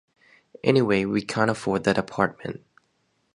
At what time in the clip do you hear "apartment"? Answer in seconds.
1.95-2.63